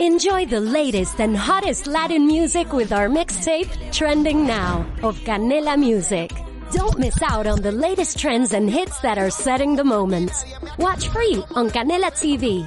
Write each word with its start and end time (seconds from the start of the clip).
Enjoy 0.00 0.46
the 0.46 0.60
latest 0.60 1.20
and 1.20 1.36
hottest 1.36 1.88
Latin 1.88 2.24
music 2.24 2.72
with 2.72 2.92
our 2.92 3.08
mixtape, 3.08 3.68
Trending 3.90 4.46
Now, 4.46 4.86
of 5.02 5.18
Canela 5.24 5.76
Music. 5.76 6.30
Don't 6.70 7.00
miss 7.00 7.20
out 7.20 7.48
on 7.48 7.62
the 7.62 7.72
latest 7.72 8.16
trends 8.16 8.52
and 8.52 8.70
hits 8.70 9.00
that 9.00 9.18
are 9.18 9.28
setting 9.28 9.74
the 9.74 9.82
moment. 9.82 10.30
Watch 10.78 11.08
free 11.08 11.42
on 11.56 11.68
Canela 11.70 12.12
TV. 12.12 12.64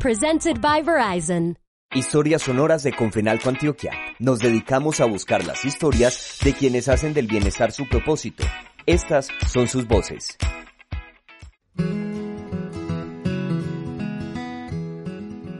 Presented 0.00 0.60
by 0.60 0.82
Verizon. 0.82 1.56
Historias 1.94 2.42
sonoras 2.42 2.82
de 2.82 2.92
Confenalco 2.92 3.48
Antioquia. 3.48 3.92
Nos 4.18 4.40
dedicamos 4.40 5.00
a 5.00 5.06
buscar 5.06 5.46
las 5.46 5.64
historias 5.64 6.40
de 6.44 6.52
quienes 6.52 6.90
hacen 6.90 7.14
del 7.14 7.26
bienestar 7.26 7.72
su 7.72 7.88
propósito. 7.88 8.44
Estas 8.84 9.28
son 9.48 9.66
sus 9.66 9.86
voces. 9.86 10.36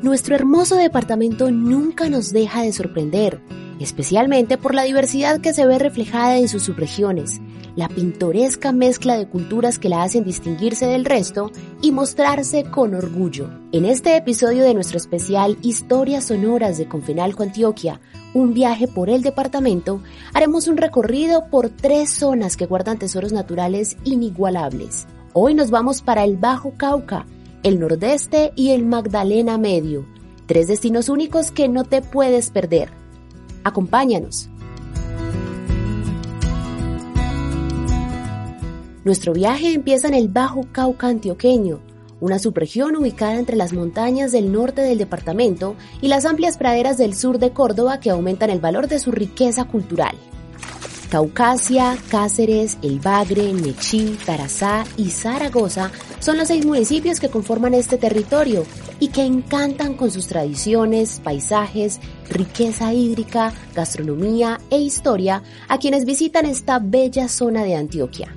Nuestro 0.06 0.36
hermoso 0.36 0.76
departamento 0.76 1.50
nunca 1.50 2.08
nos 2.08 2.32
deja 2.32 2.62
de 2.62 2.72
sorprender, 2.72 3.40
especialmente 3.80 4.56
por 4.56 4.72
la 4.72 4.84
diversidad 4.84 5.40
que 5.40 5.52
se 5.52 5.66
ve 5.66 5.80
reflejada 5.80 6.38
en 6.38 6.46
sus 6.46 6.62
subregiones, 6.62 7.40
la 7.74 7.88
pintoresca 7.88 8.70
mezcla 8.70 9.18
de 9.18 9.28
culturas 9.28 9.80
que 9.80 9.88
la 9.88 10.04
hacen 10.04 10.22
distinguirse 10.22 10.86
del 10.86 11.04
resto 11.04 11.50
y 11.82 11.90
mostrarse 11.90 12.62
con 12.62 12.94
orgullo. 12.94 13.50
En 13.72 13.84
este 13.84 14.16
episodio 14.16 14.62
de 14.62 14.74
nuestro 14.74 14.96
especial 14.96 15.58
Historias 15.60 16.26
Sonoras 16.26 16.78
de 16.78 16.86
Confenalco 16.86 17.42
Antioquia, 17.42 18.00
un 18.32 18.54
viaje 18.54 18.86
por 18.86 19.10
el 19.10 19.22
departamento, 19.22 20.00
haremos 20.32 20.68
un 20.68 20.76
recorrido 20.76 21.50
por 21.50 21.68
tres 21.68 22.10
zonas 22.10 22.56
que 22.56 22.66
guardan 22.66 23.00
tesoros 23.00 23.32
naturales 23.32 23.96
inigualables. 24.04 25.08
Hoy 25.32 25.54
nos 25.54 25.72
vamos 25.72 26.00
para 26.00 26.22
el 26.22 26.36
Bajo 26.36 26.74
Cauca, 26.76 27.26
el 27.66 27.80
Nordeste 27.80 28.52
y 28.54 28.70
el 28.70 28.86
Magdalena 28.86 29.58
Medio, 29.58 30.06
tres 30.46 30.68
destinos 30.68 31.08
únicos 31.08 31.50
que 31.50 31.68
no 31.68 31.82
te 31.82 32.00
puedes 32.00 32.50
perder. 32.50 32.90
Acompáñanos. 33.64 34.48
Nuestro 39.04 39.32
viaje 39.32 39.74
empieza 39.74 40.06
en 40.06 40.14
el 40.14 40.28
Bajo 40.28 40.68
Cauca 40.70 41.08
antioqueño, 41.08 41.80
una 42.20 42.38
subregión 42.38 42.94
ubicada 42.94 43.34
entre 43.34 43.56
las 43.56 43.72
montañas 43.72 44.30
del 44.30 44.52
norte 44.52 44.82
del 44.82 44.98
departamento 44.98 45.74
y 46.00 46.06
las 46.06 46.24
amplias 46.24 46.58
praderas 46.58 46.98
del 46.98 47.16
sur 47.16 47.40
de 47.40 47.50
Córdoba 47.50 47.98
que 47.98 48.10
aumentan 48.10 48.50
el 48.50 48.60
valor 48.60 48.86
de 48.86 49.00
su 49.00 49.10
riqueza 49.10 49.64
cultural. 49.64 50.14
Caucasia, 51.10 51.96
Cáceres, 52.08 52.78
El 52.82 52.98
Bagre, 52.98 53.52
Nechí, 53.52 54.18
Tarazá 54.24 54.84
y 54.96 55.10
Zaragoza 55.10 55.92
son 56.18 56.36
los 56.36 56.48
seis 56.48 56.66
municipios 56.66 57.20
que 57.20 57.28
conforman 57.28 57.74
este 57.74 57.96
territorio 57.96 58.64
y 58.98 59.08
que 59.08 59.22
encantan 59.22 59.94
con 59.94 60.10
sus 60.10 60.26
tradiciones, 60.26 61.20
paisajes, 61.22 62.00
riqueza 62.28 62.92
hídrica, 62.92 63.52
gastronomía 63.74 64.60
e 64.70 64.78
historia 64.78 65.42
a 65.68 65.78
quienes 65.78 66.04
visitan 66.04 66.46
esta 66.46 66.80
bella 66.80 67.28
zona 67.28 67.62
de 67.62 67.76
Antioquia. 67.76 68.34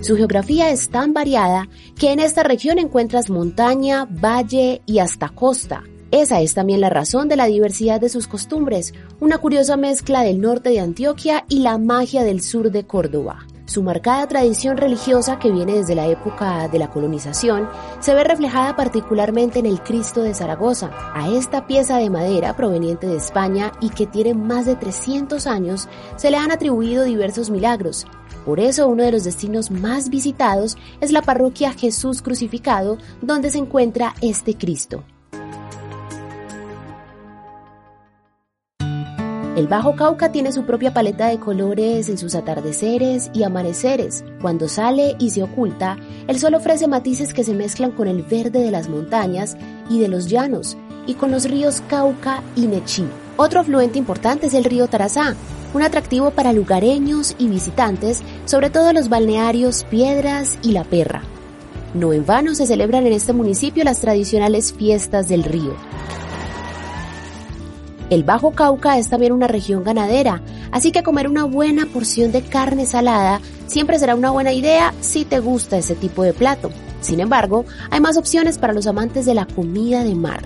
Su 0.00 0.16
geografía 0.16 0.70
es 0.70 0.88
tan 0.88 1.12
variada 1.12 1.68
que 1.98 2.12
en 2.12 2.20
esta 2.20 2.44
región 2.44 2.78
encuentras 2.78 3.28
montaña, 3.28 4.06
valle 4.08 4.80
y 4.86 5.00
hasta 5.00 5.30
costa. 5.30 5.82
Esa 6.12 6.40
es 6.40 6.54
también 6.54 6.80
la 6.80 6.88
razón 6.88 7.28
de 7.28 7.34
la 7.34 7.46
diversidad 7.46 8.00
de 8.00 8.08
sus 8.08 8.28
costumbres, 8.28 8.94
una 9.18 9.38
curiosa 9.38 9.76
mezcla 9.76 10.22
del 10.22 10.40
norte 10.40 10.70
de 10.70 10.78
Antioquia 10.78 11.44
y 11.48 11.60
la 11.60 11.78
magia 11.78 12.22
del 12.22 12.42
sur 12.42 12.70
de 12.70 12.86
Córdoba. 12.86 13.44
Su 13.64 13.82
marcada 13.82 14.28
tradición 14.28 14.76
religiosa 14.76 15.40
que 15.40 15.50
viene 15.50 15.74
desde 15.74 15.96
la 15.96 16.06
época 16.06 16.68
de 16.68 16.78
la 16.78 16.88
colonización 16.88 17.68
se 17.98 18.14
ve 18.14 18.22
reflejada 18.22 18.76
particularmente 18.76 19.58
en 19.58 19.66
el 19.66 19.82
Cristo 19.82 20.22
de 20.22 20.34
Zaragoza. 20.34 20.92
A 21.12 21.28
esta 21.30 21.66
pieza 21.66 21.98
de 21.98 22.08
madera 22.08 22.54
proveniente 22.54 23.08
de 23.08 23.16
España 23.16 23.72
y 23.80 23.90
que 23.90 24.06
tiene 24.06 24.34
más 24.34 24.66
de 24.66 24.76
300 24.76 25.48
años 25.48 25.88
se 26.14 26.30
le 26.30 26.36
han 26.36 26.52
atribuido 26.52 27.02
diversos 27.02 27.50
milagros. 27.50 28.06
Por 28.44 28.60
eso 28.60 28.86
uno 28.86 29.02
de 29.02 29.10
los 29.10 29.24
destinos 29.24 29.72
más 29.72 30.08
visitados 30.08 30.78
es 31.00 31.10
la 31.10 31.22
parroquia 31.22 31.72
Jesús 31.72 32.22
Crucificado 32.22 32.98
donde 33.20 33.50
se 33.50 33.58
encuentra 33.58 34.14
este 34.20 34.56
Cristo. 34.56 35.02
El 39.56 39.68
Bajo 39.68 39.96
Cauca 39.96 40.30
tiene 40.32 40.52
su 40.52 40.64
propia 40.64 40.92
paleta 40.92 41.28
de 41.28 41.40
colores 41.40 42.10
en 42.10 42.18
sus 42.18 42.34
atardeceres 42.34 43.30
y 43.32 43.42
amaneceres. 43.42 44.22
Cuando 44.42 44.68
sale 44.68 45.16
y 45.18 45.30
se 45.30 45.42
oculta, 45.42 45.96
el 46.28 46.38
sol 46.38 46.52
ofrece 46.52 46.86
matices 46.86 47.32
que 47.32 47.42
se 47.42 47.54
mezclan 47.54 47.92
con 47.92 48.06
el 48.06 48.22
verde 48.22 48.60
de 48.60 48.70
las 48.70 48.90
montañas 48.90 49.56
y 49.88 49.98
de 49.98 50.08
los 50.08 50.26
llanos, 50.26 50.76
y 51.06 51.14
con 51.14 51.30
los 51.30 51.48
ríos 51.48 51.82
Cauca 51.88 52.42
y 52.54 52.66
Nechí. 52.66 53.06
Otro 53.38 53.60
afluente 53.60 53.98
importante 53.98 54.48
es 54.48 54.52
el 54.52 54.64
río 54.64 54.88
Tarazá, 54.88 55.34
un 55.72 55.80
atractivo 55.82 56.32
para 56.32 56.52
lugareños 56.52 57.34
y 57.38 57.48
visitantes, 57.48 58.22
sobre 58.44 58.68
todo 58.68 58.92
los 58.92 59.08
balnearios 59.08 59.84
Piedras 59.84 60.58
y 60.60 60.72
La 60.72 60.84
Perra. 60.84 61.22
No 61.94 62.12
en 62.12 62.26
vano 62.26 62.54
se 62.54 62.66
celebran 62.66 63.06
en 63.06 63.14
este 63.14 63.32
municipio 63.32 63.84
las 63.84 64.00
tradicionales 64.00 64.74
fiestas 64.74 65.30
del 65.30 65.44
río. 65.44 65.74
El 68.08 68.22
Bajo 68.22 68.52
Cauca 68.52 68.98
es 68.98 69.08
también 69.08 69.32
una 69.32 69.48
región 69.48 69.82
ganadera, 69.82 70.40
así 70.70 70.92
que 70.92 71.02
comer 71.02 71.28
una 71.28 71.44
buena 71.44 71.86
porción 71.86 72.30
de 72.30 72.42
carne 72.42 72.86
salada 72.86 73.40
siempre 73.66 73.98
será 73.98 74.14
una 74.14 74.30
buena 74.30 74.52
idea 74.52 74.94
si 75.00 75.24
te 75.24 75.40
gusta 75.40 75.76
ese 75.76 75.96
tipo 75.96 76.22
de 76.22 76.32
plato. 76.32 76.70
Sin 77.00 77.18
embargo, 77.18 77.64
hay 77.90 78.00
más 78.00 78.16
opciones 78.16 78.58
para 78.58 78.72
los 78.72 78.86
amantes 78.86 79.26
de 79.26 79.34
la 79.34 79.46
comida 79.46 80.04
de 80.04 80.14
mar. 80.14 80.42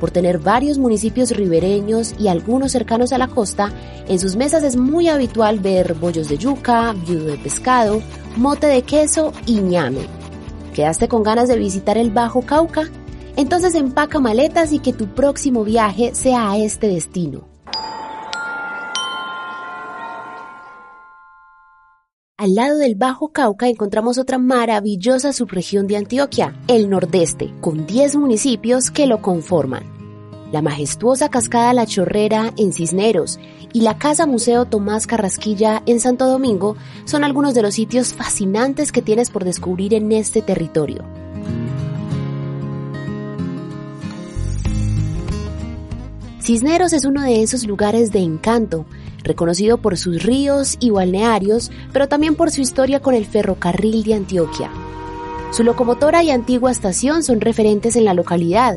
Por 0.00 0.10
tener 0.10 0.38
varios 0.38 0.78
municipios 0.78 1.30
ribereños 1.30 2.14
y 2.18 2.28
algunos 2.28 2.72
cercanos 2.72 3.12
a 3.12 3.18
la 3.18 3.28
costa, 3.28 3.70
en 4.08 4.18
sus 4.18 4.36
mesas 4.36 4.62
es 4.64 4.76
muy 4.76 5.08
habitual 5.08 5.60
ver 5.60 5.94
bollos 5.94 6.28
de 6.28 6.38
yuca, 6.38 6.94
viudo 7.06 7.26
de 7.26 7.38
pescado, 7.38 8.02
mote 8.36 8.66
de 8.66 8.82
queso 8.82 9.32
y 9.46 9.60
ñame. 9.60 10.06
¿Quedaste 10.74 11.06
con 11.06 11.22
ganas 11.22 11.48
de 11.48 11.58
visitar 11.58 11.98
el 11.98 12.10
Bajo 12.10 12.42
Cauca? 12.42 12.88
Entonces 13.36 13.74
empaca 13.74 14.20
maletas 14.20 14.72
y 14.72 14.78
que 14.78 14.92
tu 14.92 15.06
próximo 15.06 15.64
viaje 15.64 16.14
sea 16.14 16.50
a 16.50 16.58
este 16.58 16.88
destino. 16.88 17.54
Al 22.36 22.56
lado 22.56 22.78
del 22.78 22.96
Bajo 22.96 23.28
Cauca 23.28 23.68
encontramos 23.68 24.18
otra 24.18 24.38
maravillosa 24.38 25.32
subregión 25.32 25.86
de 25.86 25.96
Antioquia, 25.96 26.54
el 26.66 26.90
Nordeste, 26.90 27.54
con 27.60 27.86
10 27.86 28.16
municipios 28.16 28.90
que 28.90 29.06
lo 29.06 29.22
conforman. 29.22 29.84
La 30.50 30.60
majestuosa 30.60 31.28
cascada 31.28 31.72
La 31.72 31.86
Chorrera 31.86 32.52
en 32.56 32.72
Cisneros 32.72 33.38
y 33.72 33.82
la 33.82 33.98
Casa 33.98 34.26
Museo 34.26 34.64
Tomás 34.64 35.06
Carrasquilla 35.06 35.82
en 35.86 36.00
Santo 36.00 36.26
Domingo 36.26 36.76
son 37.04 37.22
algunos 37.22 37.54
de 37.54 37.62
los 37.62 37.74
sitios 37.74 38.12
fascinantes 38.14 38.90
que 38.90 39.00
tienes 39.00 39.30
por 39.30 39.44
descubrir 39.44 39.94
en 39.94 40.10
este 40.10 40.42
territorio. 40.42 41.04
Cisneros 46.44 46.92
es 46.92 47.06
uno 47.06 47.22
de 47.22 47.42
esos 47.42 47.66
lugares 47.66 48.12
de 48.12 48.18
encanto, 48.18 48.84
reconocido 49.22 49.78
por 49.78 49.96
sus 49.96 50.22
ríos 50.22 50.76
y 50.78 50.90
balnearios, 50.90 51.70
pero 51.90 52.06
también 52.06 52.34
por 52.34 52.50
su 52.50 52.60
historia 52.60 53.00
con 53.00 53.14
el 53.14 53.24
ferrocarril 53.24 54.02
de 54.02 54.12
Antioquia. 54.12 54.70
Su 55.52 55.64
locomotora 55.64 56.22
y 56.22 56.30
antigua 56.30 56.70
estación 56.70 57.22
son 57.22 57.40
referentes 57.40 57.96
en 57.96 58.04
la 58.04 58.12
localidad. 58.12 58.76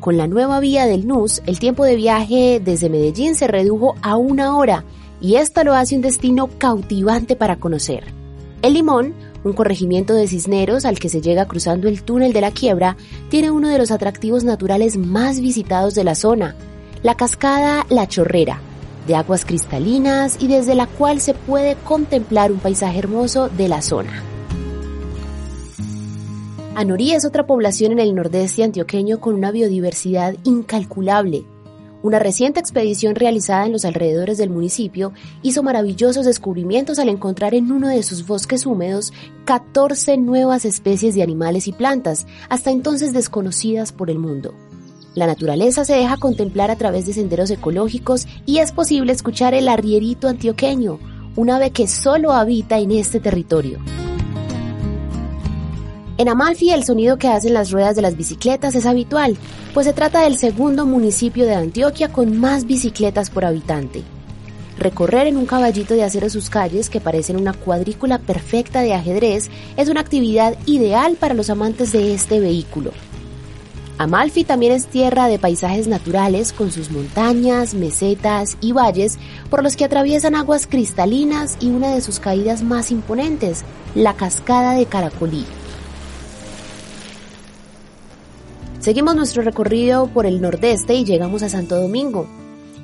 Con 0.00 0.16
la 0.16 0.26
nueva 0.26 0.58
vía 0.58 0.86
del 0.86 1.06
NUS, 1.06 1.40
el 1.46 1.60
tiempo 1.60 1.84
de 1.84 1.94
viaje 1.94 2.60
desde 2.64 2.90
Medellín 2.90 3.36
se 3.36 3.46
redujo 3.46 3.94
a 4.02 4.16
una 4.16 4.56
hora 4.56 4.84
y 5.20 5.36
esto 5.36 5.62
lo 5.62 5.74
hace 5.74 5.94
un 5.94 6.02
destino 6.02 6.50
cautivante 6.58 7.36
para 7.36 7.60
conocer. 7.60 8.12
El 8.60 8.74
Limón, 8.74 9.14
un 9.44 9.52
corregimiento 9.52 10.14
de 10.14 10.26
Cisneros 10.26 10.84
al 10.84 10.98
que 10.98 11.08
se 11.08 11.20
llega 11.20 11.46
cruzando 11.46 11.86
el 11.86 12.02
túnel 12.02 12.32
de 12.32 12.40
la 12.40 12.50
quiebra, 12.50 12.96
tiene 13.28 13.52
uno 13.52 13.68
de 13.68 13.78
los 13.78 13.92
atractivos 13.92 14.42
naturales 14.42 14.96
más 14.96 15.40
visitados 15.40 15.94
de 15.94 16.02
la 16.02 16.16
zona, 16.16 16.56
la 17.04 17.16
cascada 17.16 17.84
La 17.90 18.08
Chorrera, 18.08 18.60
de 19.06 19.14
aguas 19.14 19.44
cristalinas 19.44 20.38
y 20.40 20.48
desde 20.48 20.74
la 20.74 20.86
cual 20.86 21.20
se 21.20 21.34
puede 21.34 21.76
contemplar 21.84 22.50
un 22.50 22.60
paisaje 22.60 22.98
hermoso 22.98 23.50
de 23.50 23.68
la 23.68 23.82
zona. 23.82 24.22
Anorí 26.74 27.12
es 27.12 27.26
otra 27.26 27.46
población 27.46 27.92
en 27.92 27.98
el 27.98 28.14
nordeste 28.14 28.64
antioqueño 28.64 29.20
con 29.20 29.34
una 29.34 29.50
biodiversidad 29.50 30.34
incalculable. 30.44 31.44
Una 32.02 32.18
reciente 32.20 32.58
expedición 32.58 33.16
realizada 33.16 33.66
en 33.66 33.72
los 33.72 33.84
alrededores 33.84 34.38
del 34.38 34.48
municipio 34.48 35.12
hizo 35.42 35.62
maravillosos 35.62 36.24
descubrimientos 36.24 36.98
al 36.98 37.10
encontrar 37.10 37.54
en 37.54 37.70
uno 37.70 37.88
de 37.88 38.02
sus 38.02 38.26
bosques 38.26 38.64
húmedos 38.64 39.12
14 39.44 40.16
nuevas 40.16 40.64
especies 40.64 41.14
de 41.14 41.22
animales 41.22 41.68
y 41.68 41.72
plantas, 41.72 42.26
hasta 42.48 42.70
entonces 42.70 43.12
desconocidas 43.12 43.92
por 43.92 44.08
el 44.08 44.18
mundo. 44.18 44.54
La 45.14 45.28
naturaleza 45.28 45.84
se 45.84 45.94
deja 45.94 46.16
contemplar 46.16 46.72
a 46.72 46.76
través 46.76 47.06
de 47.06 47.12
senderos 47.12 47.48
ecológicos 47.50 48.26
y 48.46 48.58
es 48.58 48.72
posible 48.72 49.12
escuchar 49.12 49.54
el 49.54 49.68
arrierito 49.68 50.26
antioqueño, 50.26 50.98
un 51.36 51.50
ave 51.50 51.70
que 51.70 51.86
solo 51.86 52.32
habita 52.32 52.78
en 52.78 52.90
este 52.90 53.20
territorio. 53.20 53.78
En 56.16 56.28
Amalfi 56.28 56.70
el 56.70 56.84
sonido 56.84 57.16
que 57.16 57.28
hacen 57.28 57.54
las 57.54 57.70
ruedas 57.70 57.94
de 57.94 58.02
las 58.02 58.16
bicicletas 58.16 58.74
es 58.74 58.86
habitual, 58.86 59.36
pues 59.72 59.86
se 59.86 59.92
trata 59.92 60.22
del 60.22 60.36
segundo 60.36 60.84
municipio 60.84 61.44
de 61.44 61.54
Antioquia 61.54 62.08
con 62.08 62.36
más 62.38 62.66
bicicletas 62.66 63.30
por 63.30 63.44
habitante. 63.44 64.02
Recorrer 64.78 65.28
en 65.28 65.36
un 65.36 65.46
caballito 65.46 65.94
de 65.94 66.02
acero 66.02 66.28
sus 66.28 66.50
calles, 66.50 66.90
que 66.90 67.00
parecen 67.00 67.36
una 67.36 67.52
cuadrícula 67.52 68.18
perfecta 68.18 68.80
de 68.80 68.94
ajedrez, 68.94 69.48
es 69.76 69.88
una 69.88 70.00
actividad 70.00 70.56
ideal 70.66 71.14
para 71.14 71.34
los 71.34 71.50
amantes 71.50 71.92
de 71.92 72.14
este 72.14 72.40
vehículo. 72.40 72.90
Amalfi 73.96 74.42
también 74.42 74.72
es 74.72 74.86
tierra 74.86 75.28
de 75.28 75.38
paisajes 75.38 75.86
naturales 75.86 76.52
con 76.52 76.72
sus 76.72 76.90
montañas, 76.90 77.74
mesetas 77.74 78.56
y 78.60 78.72
valles 78.72 79.18
por 79.50 79.62
los 79.62 79.76
que 79.76 79.84
atraviesan 79.84 80.34
aguas 80.34 80.66
cristalinas 80.66 81.56
y 81.60 81.68
una 81.68 81.94
de 81.94 82.00
sus 82.00 82.18
caídas 82.18 82.62
más 82.64 82.90
imponentes, 82.90 83.62
la 83.94 84.14
cascada 84.14 84.72
de 84.72 84.86
Caracolí. 84.86 85.46
Seguimos 88.80 89.14
nuestro 89.14 89.42
recorrido 89.42 90.08
por 90.08 90.26
el 90.26 90.40
nordeste 90.40 90.94
y 90.94 91.04
llegamos 91.04 91.42
a 91.42 91.48
Santo 91.48 91.80
Domingo. 91.80 92.26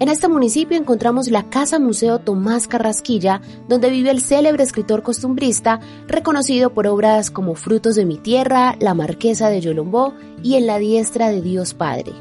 En 0.00 0.08
este 0.08 0.28
municipio 0.28 0.78
encontramos 0.78 1.28
la 1.28 1.50
Casa 1.50 1.78
Museo 1.78 2.20
Tomás 2.20 2.66
Carrasquilla, 2.66 3.42
donde 3.68 3.90
vive 3.90 4.10
el 4.10 4.22
célebre 4.22 4.64
escritor 4.64 5.02
costumbrista, 5.02 5.78
reconocido 6.08 6.72
por 6.72 6.86
obras 6.86 7.30
como 7.30 7.54
Frutos 7.54 7.96
de 7.96 8.06
mi 8.06 8.16
tierra, 8.16 8.76
La 8.80 8.94
Marquesa 8.94 9.50
de 9.50 9.60
Yolombó 9.60 10.14
y 10.42 10.54
En 10.54 10.66
la 10.66 10.78
diestra 10.78 11.28
de 11.28 11.42
Dios 11.42 11.74
Padre. 11.74 12.12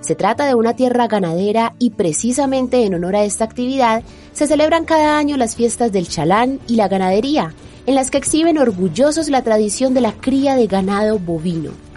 Se 0.00 0.16
trata 0.16 0.44
de 0.44 0.56
una 0.56 0.74
tierra 0.74 1.06
ganadera 1.06 1.76
y 1.78 1.90
precisamente 1.90 2.84
en 2.84 2.94
honor 2.94 3.14
a 3.14 3.22
esta 3.22 3.44
actividad 3.44 4.02
se 4.32 4.48
celebran 4.48 4.84
cada 4.84 5.16
año 5.16 5.36
las 5.36 5.54
fiestas 5.54 5.92
del 5.92 6.08
chalán 6.08 6.58
y 6.66 6.74
la 6.74 6.88
ganadería, 6.88 7.54
en 7.86 7.94
las 7.94 8.10
que 8.10 8.18
exhiben 8.18 8.58
orgullosos 8.58 9.28
la 9.28 9.42
tradición 9.42 9.94
de 9.94 10.00
la 10.00 10.14
cría 10.14 10.56
de 10.56 10.66
ganado 10.66 11.20
bovino. 11.20 11.91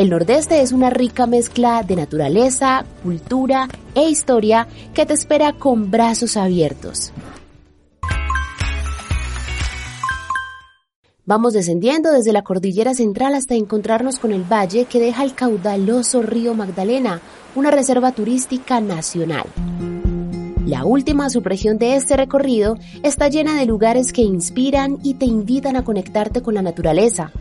El 0.00 0.08
Nordeste 0.08 0.62
es 0.62 0.72
una 0.72 0.88
rica 0.88 1.26
mezcla 1.26 1.82
de 1.82 1.94
naturaleza, 1.94 2.86
cultura 3.02 3.68
e 3.94 4.08
historia 4.08 4.66
que 4.94 5.04
te 5.04 5.12
espera 5.12 5.52
con 5.52 5.90
brazos 5.90 6.38
abiertos. 6.38 7.12
Vamos 11.26 11.52
descendiendo 11.52 12.12
desde 12.12 12.32
la 12.32 12.40
cordillera 12.40 12.94
central 12.94 13.34
hasta 13.34 13.56
encontrarnos 13.56 14.18
con 14.18 14.32
el 14.32 14.42
valle 14.42 14.86
que 14.86 15.00
deja 15.00 15.22
el 15.22 15.34
caudaloso 15.34 16.22
río 16.22 16.54
Magdalena, 16.54 17.20
una 17.54 17.70
reserva 17.70 18.12
turística 18.12 18.80
nacional. 18.80 19.44
La 20.64 20.86
última 20.86 21.28
subregión 21.28 21.76
de 21.76 21.96
este 21.96 22.16
recorrido 22.16 22.78
está 23.02 23.28
llena 23.28 23.54
de 23.58 23.66
lugares 23.66 24.14
que 24.14 24.22
inspiran 24.22 24.96
y 25.02 25.12
te 25.14 25.26
invitan 25.26 25.76
a 25.76 25.84
conectarte 25.84 26.40
con 26.40 26.54
la 26.54 26.62
naturaleza, 26.62 27.32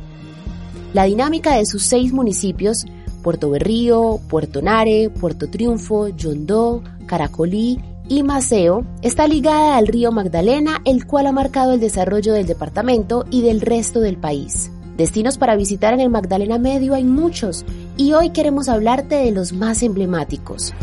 la 0.94 1.04
dinámica 1.04 1.56
de 1.56 1.66
sus 1.66 1.84
seis 1.84 2.14
municipios, 2.14 2.86
Puerto 3.22 3.50
Berrío, 3.50 4.20
Puerto 4.30 4.62
Nare, 4.62 5.10
Puerto 5.10 5.50
Triunfo, 5.50 6.08
Yondó, 6.10 6.84
Caracolí 7.06 7.80
y 8.08 8.24
Maceo, 8.24 8.86
está 9.02 9.28
ligada 9.28 9.78
al 9.78 9.88
río 9.88 10.12
Magdalena, 10.12 10.82
el 10.86 11.06
cual 11.06 11.28
ha 11.28 11.32
marcado 11.32 11.74
el 11.74 11.80
desarrollo 11.80 12.34
del 12.34 12.48
departamento 12.48 13.26
y 13.30 13.42
del 13.42 13.62
resto 13.62 14.00
del 14.00 14.18
país. 14.18 14.72
Destinos 14.98 15.38
para 15.38 15.56
visitar 15.56 15.94
en 15.94 16.02
el 16.02 16.10
Magdalena 16.10 16.58
Medio 16.58 16.94
hay 16.94 17.06
muchos 17.06 17.66
y 17.96 18.14
hoy 18.14 18.32
queremos 18.32 18.68
hablarte 18.68 19.16
de 19.16 19.32
los 19.32 19.54
más 19.54 19.82
emblemáticos. 19.84 20.74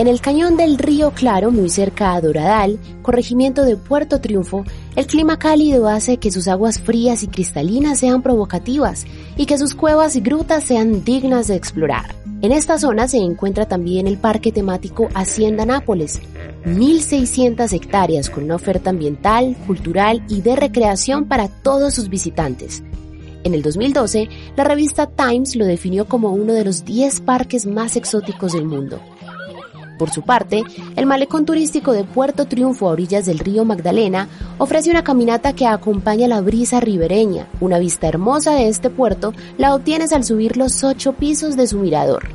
En 0.00 0.08
el 0.08 0.22
cañón 0.22 0.56
del 0.56 0.78
río 0.78 1.10
Claro, 1.10 1.52
muy 1.52 1.68
cerca 1.68 2.14
a 2.14 2.22
Doradal, 2.22 2.78
corregimiento 3.02 3.66
de 3.66 3.76
Puerto 3.76 4.18
Triunfo, 4.18 4.64
el 4.96 5.06
clima 5.06 5.38
cálido 5.38 5.88
hace 5.88 6.16
que 6.16 6.30
sus 6.30 6.48
aguas 6.48 6.80
frías 6.80 7.22
y 7.22 7.26
cristalinas 7.26 7.98
sean 7.98 8.22
provocativas 8.22 9.04
y 9.36 9.44
que 9.44 9.58
sus 9.58 9.74
cuevas 9.74 10.16
y 10.16 10.22
grutas 10.22 10.64
sean 10.64 11.04
dignas 11.04 11.48
de 11.48 11.56
explorar. 11.56 12.14
En 12.40 12.50
esta 12.50 12.78
zona 12.78 13.08
se 13.08 13.18
encuentra 13.18 13.68
también 13.68 14.06
el 14.06 14.16
parque 14.16 14.52
temático 14.52 15.10
Hacienda 15.12 15.66
Nápoles, 15.66 16.22
1.600 16.64 17.70
hectáreas 17.70 18.30
con 18.30 18.44
una 18.44 18.54
oferta 18.54 18.88
ambiental, 18.88 19.54
cultural 19.66 20.24
y 20.30 20.40
de 20.40 20.56
recreación 20.56 21.26
para 21.26 21.48
todos 21.48 21.92
sus 21.92 22.08
visitantes. 22.08 22.82
En 23.44 23.52
el 23.52 23.60
2012, 23.60 24.30
la 24.56 24.64
revista 24.64 25.10
Times 25.10 25.56
lo 25.56 25.66
definió 25.66 26.06
como 26.06 26.32
uno 26.32 26.54
de 26.54 26.64
los 26.64 26.86
10 26.86 27.20
parques 27.20 27.66
más 27.66 27.96
exóticos 27.96 28.52
del 28.52 28.64
mundo. 28.64 28.98
Por 30.00 30.08
su 30.08 30.22
parte, 30.22 30.64
el 30.96 31.04
malecón 31.04 31.44
turístico 31.44 31.92
de 31.92 32.04
Puerto 32.04 32.46
Triunfo 32.46 32.88
a 32.88 32.92
orillas 32.92 33.26
del 33.26 33.38
río 33.38 33.66
Magdalena 33.66 34.28
ofrece 34.56 34.90
una 34.90 35.04
caminata 35.04 35.52
que 35.52 35.66
acompaña 35.66 36.26
la 36.26 36.40
brisa 36.40 36.80
ribereña. 36.80 37.48
Una 37.60 37.78
vista 37.78 38.08
hermosa 38.08 38.54
de 38.54 38.68
este 38.68 38.88
puerto 38.88 39.34
la 39.58 39.74
obtienes 39.74 40.14
al 40.14 40.24
subir 40.24 40.56
los 40.56 40.84
ocho 40.84 41.12
pisos 41.12 41.54
de 41.54 41.66
su 41.66 41.76
mirador. 41.76 42.30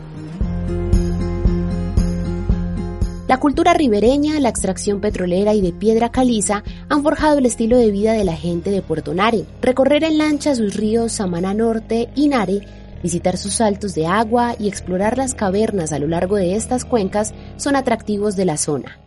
La 3.27 3.39
cultura 3.39 3.73
ribereña, 3.73 4.39
la 4.39 4.49
extracción 4.49 5.01
petrolera 5.01 5.55
y 5.55 5.61
de 5.61 5.73
piedra 5.73 6.11
caliza 6.11 6.63
han 6.87 7.01
forjado 7.01 7.39
el 7.39 7.47
estilo 7.47 7.77
de 7.77 7.89
vida 7.89 8.13
de 8.13 8.25
la 8.25 8.35
gente 8.35 8.69
de 8.69 8.83
Puerto 8.83 9.15
Nare. 9.15 9.43
Recorrer 9.63 10.03
en 10.03 10.19
lancha 10.19 10.53
sus 10.53 10.75
ríos 10.75 11.13
Samaná 11.13 11.55
Norte 11.55 12.09
y 12.15 12.27
Nare 12.27 12.84
Visitar 13.05 13.37
sus 13.37 13.53
saltos 13.53 13.93
de 13.93 14.07
agua 14.07 14.55
y 14.57 14.67
explorar 14.67 15.15
las 15.15 15.35
cavernas 15.35 15.93
a 15.93 15.99
lo 15.99 16.07
largo 16.07 16.37
de 16.37 16.55
estas 16.55 16.85
cuencas 16.85 17.35
son 17.55 17.75
atractivos 17.75 18.35
de 18.35 18.45
la 18.45 18.57
zona. 18.57 18.99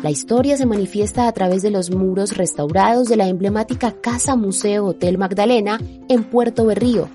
La 0.00 0.10
historia 0.10 0.56
se 0.56 0.66
manifiesta 0.66 1.26
a 1.26 1.32
través 1.32 1.62
de 1.62 1.72
los 1.72 1.90
muros 1.90 2.36
restaurados 2.36 3.08
de 3.08 3.16
la 3.16 3.26
emblemática 3.26 3.90
Casa 4.00 4.36
Museo 4.36 4.86
Hotel 4.86 5.18
Magdalena 5.18 5.80
en 6.08 6.22
Puerto 6.22 6.64
Berrío. 6.64 7.08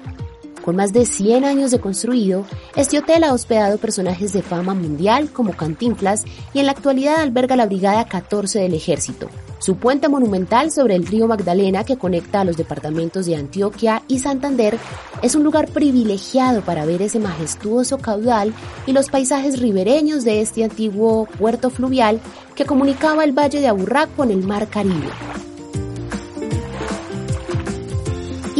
Con 0.63 0.77
más 0.77 0.93
de 0.93 1.05
100 1.05 1.43
años 1.43 1.71
de 1.71 1.79
construido, 1.79 2.45
este 2.77 2.97
hotel 2.97 3.25
ha 3.25 3.33
hospedado 3.33 3.77
personajes 3.77 4.31
de 4.31 4.41
fama 4.41 4.73
mundial 4.73 5.29
como 5.29 5.57
Cantinflas 5.57 6.23
y 6.53 6.59
en 6.59 6.67
la 6.67 6.71
actualidad 6.71 7.19
alberga 7.19 7.57
la 7.57 7.65
Brigada 7.65 8.07
14 8.07 8.59
del 8.59 8.73
Ejército. 8.73 9.27
Su 9.59 9.75
puente 9.75 10.07
monumental 10.07 10.71
sobre 10.71 10.95
el 10.95 11.05
río 11.05 11.27
Magdalena 11.27 11.83
que 11.83 11.97
conecta 11.97 12.45
los 12.45 12.55
departamentos 12.55 13.25
de 13.25 13.35
Antioquia 13.35 14.03
y 14.07 14.19
Santander 14.19 14.77
es 15.21 15.35
un 15.35 15.43
lugar 15.43 15.67
privilegiado 15.67 16.61
para 16.61 16.85
ver 16.85 17.01
ese 17.01 17.19
majestuoso 17.19 17.97
caudal 17.97 18.53
y 18.87 18.93
los 18.93 19.09
paisajes 19.09 19.59
ribereños 19.59 20.23
de 20.23 20.39
este 20.39 20.63
antiguo 20.63 21.25
puerto 21.37 21.71
fluvial 21.71 22.21
que 22.55 22.63
comunicaba 22.63 23.25
el 23.25 23.37
valle 23.37 23.59
de 23.59 23.67
Aburrá 23.67 24.07
con 24.07 24.31
el 24.31 24.45
mar 24.47 24.69
Caribe. 24.69 25.09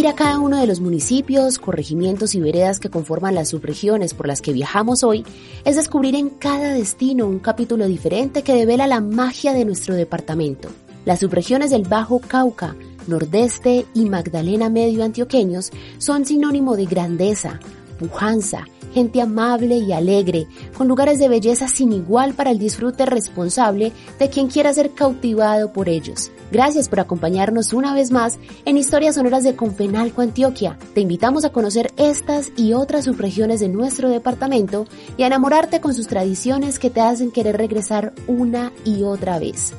Ir 0.03 0.09
a 0.09 0.15
cada 0.15 0.37
uno 0.37 0.59
de 0.59 0.67
los 0.67 0.81
municipios, 0.81 1.59
corregimientos 1.59 2.35
y 2.35 2.41
veredas 2.41 2.81
que 2.81 2.89
conforman 2.89 3.35
las 3.35 3.47
subregiones 3.47 4.13
por 4.13 4.27
las 4.27 4.41
que 4.41 4.51
viajamos 4.51 5.01
hoy 5.01 5.25
es 5.63 5.77
descubrir 5.77 6.15
en 6.15 6.29
cada 6.29 6.73
destino 6.73 7.25
un 7.25 7.39
capítulo 7.39 7.87
diferente 7.87 8.43
que 8.43 8.53
devela 8.53 8.85
la 8.85 8.99
magia 8.99 9.53
de 9.53 9.63
nuestro 9.63 9.95
departamento. 9.95 10.67
Las 11.05 11.21
subregiones 11.21 11.71
del 11.71 11.83
Bajo 11.83 12.19
Cauca, 12.19 12.75
Nordeste 13.07 13.85
y 13.93 14.09
Magdalena 14.09 14.67
Medio 14.67 15.05
antioqueños 15.05 15.71
son 15.99 16.25
sinónimo 16.25 16.75
de 16.75 16.85
grandeza, 16.85 17.61
pujanza, 17.97 18.65
gente 18.93 19.21
amable 19.21 19.77
y 19.77 19.91
alegre, 19.91 20.47
con 20.77 20.87
lugares 20.87 21.19
de 21.19 21.29
belleza 21.29 21.67
sin 21.67 21.91
igual 21.91 22.33
para 22.33 22.51
el 22.51 22.59
disfrute 22.59 23.05
responsable 23.05 23.91
de 24.19 24.29
quien 24.29 24.47
quiera 24.47 24.73
ser 24.73 24.91
cautivado 24.91 25.73
por 25.73 25.89
ellos. 25.89 26.31
Gracias 26.51 26.87
por 26.87 26.99
acompañarnos 26.99 27.73
una 27.73 27.95
vez 27.95 28.11
más 28.11 28.37
en 28.65 28.77
Historias 28.77 29.15
Sonoras 29.15 29.43
de 29.43 29.55
Confenalco, 29.55 30.21
Antioquia. 30.21 30.77
Te 30.93 31.01
invitamos 31.01 31.45
a 31.45 31.51
conocer 31.51 31.91
estas 31.97 32.51
y 32.55 32.73
otras 32.73 33.05
subregiones 33.05 33.59
de 33.59 33.69
nuestro 33.69 34.09
departamento 34.09 34.85
y 35.17 35.23
a 35.23 35.27
enamorarte 35.27 35.81
con 35.81 35.95
sus 35.95 36.07
tradiciones 36.07 36.77
que 36.77 36.91
te 36.91 37.01
hacen 37.01 37.31
querer 37.31 37.57
regresar 37.57 38.13
una 38.27 38.71
y 38.85 39.01
otra 39.01 39.39
vez. 39.39 39.73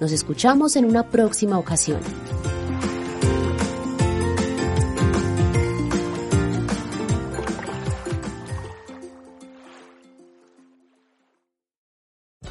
Nos 0.00 0.12
escuchamos 0.12 0.76
en 0.76 0.84
una 0.84 1.04
próxima 1.10 1.58
ocasión. 1.58 2.00